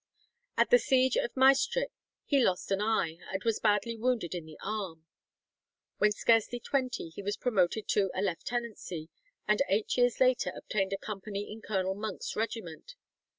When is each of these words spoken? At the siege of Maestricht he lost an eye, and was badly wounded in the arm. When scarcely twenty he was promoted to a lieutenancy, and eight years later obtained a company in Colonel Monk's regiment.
At 0.57 0.71
the 0.71 0.79
siege 0.79 1.15
of 1.15 1.37
Maestricht 1.37 1.91
he 2.25 2.43
lost 2.43 2.71
an 2.71 2.81
eye, 2.81 3.19
and 3.31 3.43
was 3.43 3.59
badly 3.59 3.95
wounded 3.95 4.33
in 4.33 4.47
the 4.47 4.57
arm. 4.59 5.05
When 5.99 6.11
scarcely 6.11 6.59
twenty 6.59 7.09
he 7.09 7.21
was 7.21 7.37
promoted 7.37 7.87
to 7.89 8.09
a 8.15 8.23
lieutenancy, 8.23 9.09
and 9.47 9.61
eight 9.69 9.95
years 9.97 10.19
later 10.19 10.51
obtained 10.55 10.91
a 10.91 10.97
company 10.97 11.51
in 11.51 11.61
Colonel 11.61 11.93
Monk's 11.93 12.35
regiment. 12.35 12.95